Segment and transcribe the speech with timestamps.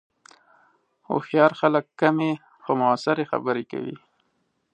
[1.07, 2.31] هوښیار خلک کمې،
[2.63, 3.95] خو مؤثرې خبرې کوي